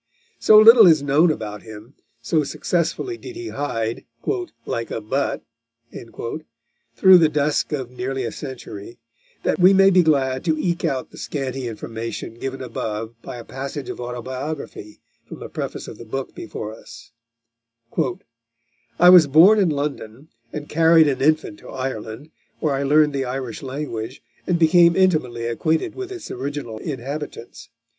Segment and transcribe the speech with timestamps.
[0.39, 1.93] So little is known about him,
[2.23, 4.03] so successfully did he hide
[4.65, 5.43] "like a but"
[6.95, 8.97] through the dusk of nearly a century,
[9.43, 13.43] that we may be glad to eke out the scanty information given above by a
[13.43, 17.11] passage of autobiography from the preface of the book before us:
[18.99, 23.25] "I was born in London, and carried an infant to Ireland, where I learned the
[23.25, 27.69] Irish language, and became intimately acquainted with its original inhabitants.